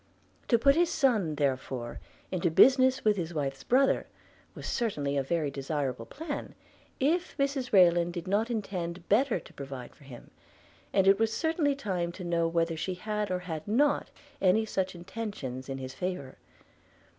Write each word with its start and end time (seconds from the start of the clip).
To 0.47 0.57
put 0.57 0.73
his 0.73 0.89
son 0.89 1.35
therefore 1.35 1.99
into 2.31 2.49
business 2.49 3.05
with 3.05 3.17
his 3.17 3.35
wife's 3.35 3.63
brother 3.63 4.07
was 4.55 4.65
certainly 4.65 5.15
a 5.15 5.21
very 5.21 5.51
desirable 5.51 6.07
plan, 6.07 6.55
if 6.99 7.37
Mrs 7.37 7.71
Rayland 7.71 8.11
did 8.11 8.27
not 8.27 8.49
intend 8.49 9.07
better 9.09 9.39
to 9.39 9.53
provide 9.53 9.93
for 9.93 10.05
him; 10.05 10.31
and 10.91 11.07
it 11.07 11.19
was 11.19 11.31
certainly 11.31 11.75
time 11.75 12.11
to 12.13 12.23
know 12.23 12.47
whether 12.47 12.75
she 12.75 12.95
had 12.95 13.29
or 13.29 13.37
had 13.41 13.67
not 13.67 14.09
any 14.41 14.65
such 14.65 14.95
intentions 14.95 15.69
in 15.69 15.77
his 15.77 15.93
favour. 15.93 16.39